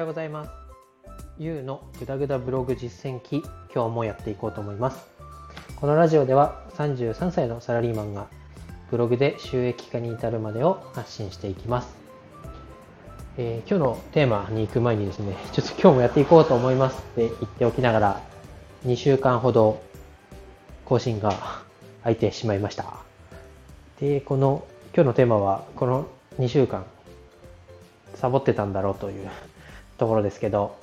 [0.00, 0.50] ようございます。
[1.38, 5.06] ゆうのぐだぐだブログ実践記、今日もやっていこうと思います。
[5.76, 8.26] このラジオでは33歳のサラリーマンが
[8.90, 11.94] ブログで収益化に至るまでを発信していきます。
[13.36, 18.20] えー、今日のテーマに行く前にですね、ちょっと今日もやっていこうと思いますって言っておきながら、
[18.86, 19.82] 2週間ほど
[20.86, 21.34] 更新が
[22.02, 22.86] 空いてしまいました。
[24.00, 24.64] で、この
[24.94, 26.06] 今日のテーマは、この
[26.38, 26.86] 2週間
[28.14, 29.28] サボってたんだろうという
[30.00, 30.76] ところですけど、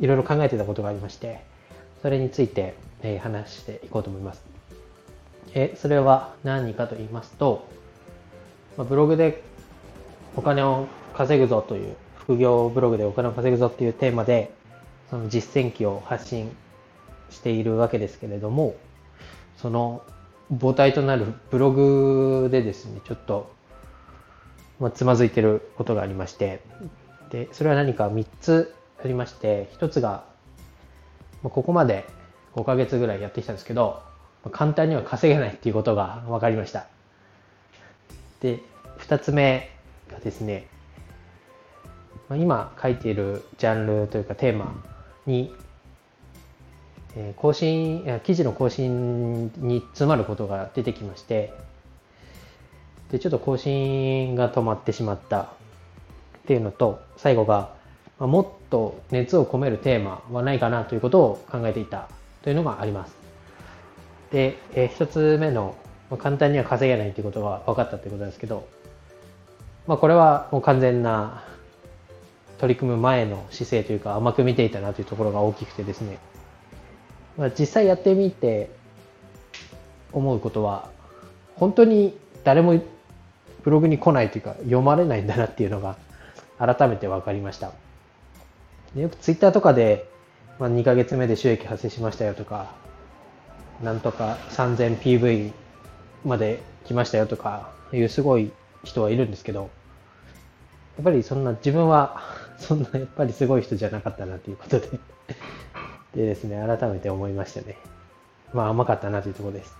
[0.00, 1.42] いろいろ考えてたことがありまして、
[2.00, 4.42] それについて、え話していこうと思います。
[5.52, 7.68] えそれは何かと言いますと、
[8.78, 9.42] まブログで
[10.34, 14.50] お金を稼ぐぞという、副業ブログでお金を稼ぐぞっていうテーマで、
[15.10, 16.50] その実践記を発信
[17.28, 18.76] しているわけですけれども、
[19.58, 20.02] その
[20.48, 23.52] 母体となるブログでですね、ちょっと、
[24.80, 26.62] まあ、つまずいてることがありまして、
[27.34, 30.22] で、それは何か3つありまして、1つが、
[31.42, 32.04] ここまで
[32.54, 34.00] 5ヶ月ぐらいやってきたんですけど、
[34.52, 36.86] 簡単には稼げないっていうことが分かりました。
[38.38, 38.60] で、
[38.98, 39.68] 2つ目
[40.12, 40.68] がですね、
[42.30, 44.72] 今書いているジャンルというかテーマ
[45.26, 45.52] に、
[47.34, 51.52] 更新、記事の更新に詰まることが出てきまして、
[53.10, 55.48] で、ちょっと更新が止まってしまった
[56.44, 57.70] っていうのと、最後が、
[58.18, 62.08] もっと熱を込めるテーマはないかなということを考えていた
[62.42, 63.16] というのがあります。
[64.30, 65.74] で、えー、一つ目の、
[66.10, 68.68] ま、簡単には稼げないということが分かったということですけど、
[69.86, 71.44] まあ、これはもう完全な
[72.58, 76.18] 取り組む前の姿勢というか甘く見ていたなというところが大きくてですね、
[77.36, 78.70] まあ、実際やってみて
[80.12, 80.90] 思うことは
[81.56, 82.80] 本当に誰も
[83.62, 85.96] ブログに来ないというか読まれないんだなっていうのが
[86.58, 87.72] 改めて分かりました。
[88.94, 90.08] よくツイッターとかで、
[90.58, 92.74] まあ、2ヶ月目で収益発生しましたよとか、
[93.82, 95.52] なんとか 3000PV
[96.24, 98.52] まで来ましたよとかいうすごい
[98.84, 99.70] 人はいるんですけど、
[100.96, 102.22] やっぱりそんな自分は
[102.58, 104.88] そんなやっぱりすごい人じゃなかったなということで
[106.14, 107.76] でですね、改めて思いましたね。
[108.52, 109.76] まあ甘かったなというところです。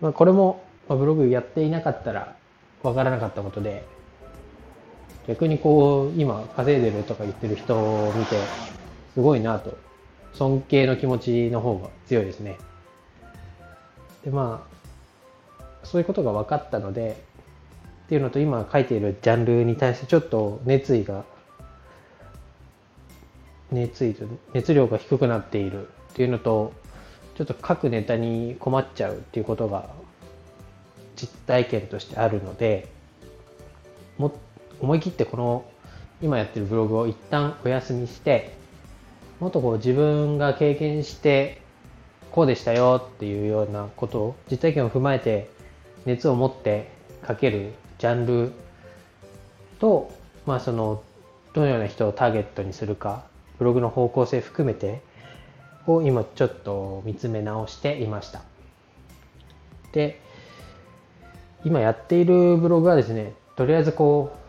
[0.00, 2.34] まあこれもブログやっていなかったら
[2.82, 3.84] わからなかったことで、
[5.26, 8.36] 逆にこう、今稼いでるとか言ってる人を見て、
[9.14, 9.76] すごいなと、
[10.34, 12.58] 尊敬の気持ちの方が強いですね。
[14.24, 14.66] で、ま
[15.60, 17.22] あ、そういうことが分かったので、
[18.06, 21.24] っていうのと今書いているジャンルに対してちょっと熱意が、
[23.70, 26.72] 熱意と、熱量が低くなっているっていうのと、
[27.36, 29.88] ちょっと書くネタに困っちゃうっていうことが
[31.16, 32.88] 実体験としてあるので、
[34.18, 34.32] もっ
[34.82, 35.64] 思い切ってこの
[36.20, 38.52] 今やってるブログを一旦お休みして
[39.40, 41.62] もっとこう自分が経験して
[42.32, 45.48] こうでしたよっていうようなことを実体験を踏まえて
[46.04, 46.90] 熱を持って
[47.26, 48.52] 書けるジャンル
[49.78, 50.12] と、
[50.46, 51.02] まあ、その
[51.54, 53.24] どのような人をターゲットにするか
[53.58, 55.02] ブログの方向性含めて
[55.86, 58.42] を今ちょっと見つめ直していました。
[59.92, 60.20] で
[61.64, 64.41] 今やっているブログはですねとりあえずこう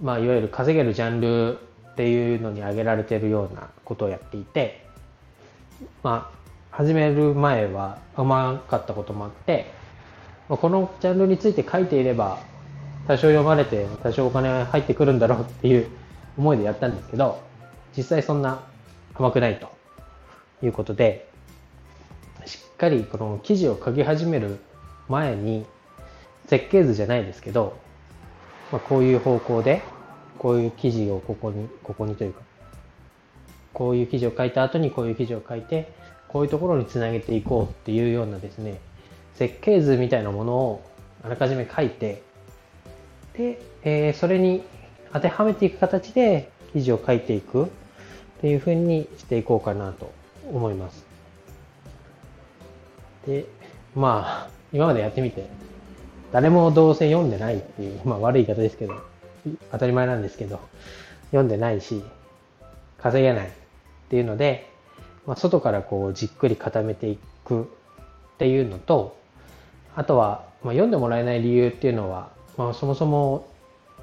[0.00, 1.58] まあ、いわゆる稼げるジャンル
[1.92, 4.84] っていうのに挙げられてるようなことをやっていて、
[6.02, 9.70] まあ、始める前は甘かったこともあって、
[10.48, 12.40] まあ、このジャンルについて書いていれば、
[13.06, 15.88] 多少読まれて多少お金入ってくるんだろうっていう
[16.36, 17.40] 思いでやったんですけど、
[17.96, 18.60] 実際そんな
[19.14, 19.68] 甘くないと
[20.62, 21.28] いうことで、
[22.46, 24.58] しっかりこの記事を書き始める
[25.08, 25.64] 前に、
[26.46, 27.78] 設計図じゃないですけど、
[28.74, 29.82] まあ、こういう方向で、
[30.36, 32.40] こういう記事をここに、ここにというか、
[33.72, 35.92] こういう記事を書いた後にこういう記事を書いて、
[36.26, 38.80] こういうところにつなげていこうっていうようなですね、
[39.36, 40.84] 設計図みたいなものを
[41.22, 42.24] あらかじめ書いて、
[43.34, 44.64] で、えー、それに
[45.12, 47.68] 当てはめていく形で記事を書いていくっ
[48.40, 50.12] ていうふうにしていこうかなと
[50.50, 51.06] 思います。
[53.24, 53.46] で、
[53.94, 55.48] まあ、今までやってみて
[56.34, 58.94] 誰もどうせ読んでないっていう、 まあ悪い言い方ですけど、
[59.70, 60.58] 当たり前なんですけど、
[61.26, 62.02] 読んでないし、
[62.98, 63.50] 稼げないっ
[64.08, 64.68] ていうので、
[65.26, 67.64] まあ、外からこうじっくり固めていくっ
[68.38, 69.16] ていうのと、
[69.94, 73.46] あとは、まあ、読んでもらえない理由っていうのは、まあ、そもそも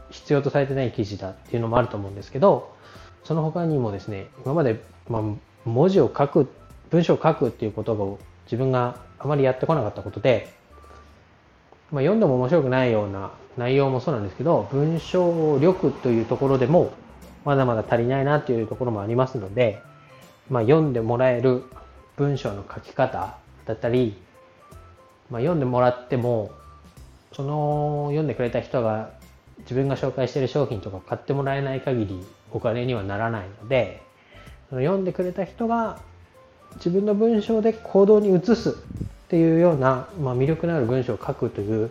[0.09, 2.71] 必要とされてない記事だっていうのもあると思うんですけど、
[3.25, 5.21] その他にもですね、今まで、まあ、
[5.65, 6.47] 文字を書く、
[6.91, 10.60] 文章を書くっていうことを自分があまりやってこなかったことで、
[11.91, 16.93] まあ、読んでも面白くないような内容もそうなんですけど文章力というところでも
[17.43, 19.81] まだまだ足りないなっていうところもありますので、
[20.49, 21.63] まあ、読んでもらえる
[22.15, 24.15] 文章の書き方だったり、
[25.29, 26.51] まあ、読んでもらっても
[27.33, 29.11] その読んでくれた人が
[29.59, 34.01] 自分が紹介している商品とか買ってもらえない限りお金にはならないので
[34.69, 35.99] その読んでくれた人が
[36.75, 38.77] 自分の文章で行動に移す
[39.31, 41.89] っていうような、まあ、魅力のある文章を書くという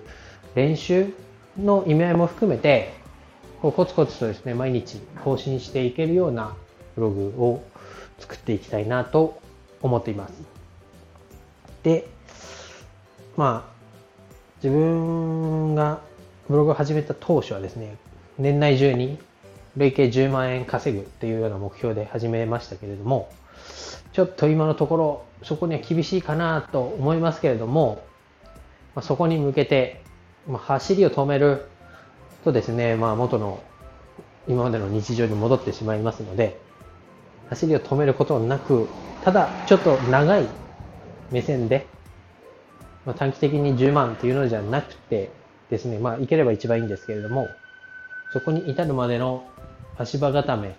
[0.54, 1.10] 練習
[1.58, 2.92] の意味合いも含めて
[3.62, 6.54] こうコツコツとですね毎日更新していけるような
[6.96, 7.64] ブログを
[8.18, 9.40] 作っていきたいなと
[9.80, 10.34] 思っています。
[11.82, 12.06] で
[13.38, 13.72] まあ
[14.62, 16.02] 自分が
[16.46, 17.96] ブログを始めた当初はですね
[18.38, 19.18] 年内中に
[19.78, 23.30] 累計10万円稼ぐっていうような目標で始めましたけれども
[24.12, 28.02] ちょっと今のところそこには厳しいかなと思いますけれども、
[28.94, 30.02] まあ、そこに向けて、
[30.46, 31.66] まあ、走りを止める
[32.44, 33.62] とですね、まあ、元の
[34.48, 36.58] 今までの日常に戻ってしまいますので
[37.50, 38.88] 走りを止めることなく
[39.22, 40.48] ただちょっと長い
[41.30, 41.86] 目線で、
[43.06, 45.30] まあ、短期的に10万っていうのじゃなくて
[45.70, 47.48] ですねまあいければ一番いいんですけれども
[48.32, 49.48] そこに至るまでの
[49.98, 50.76] 足場固め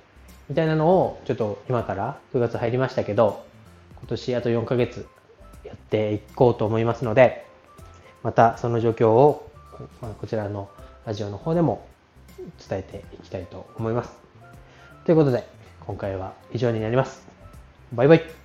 [0.52, 3.46] みたいなのをちょっと今から9月入りましたけど
[4.00, 5.08] 今年あと4ヶ月
[5.64, 7.48] やっていこうと思いますので
[8.22, 9.50] またその状況を、
[10.02, 10.70] ま、こちらの
[11.06, 11.88] ラジオの方でも
[12.68, 14.12] 伝えていきたいと思います。
[15.06, 15.48] ということで
[15.80, 17.26] 今回は以上になります。
[17.94, 18.41] バイバイ。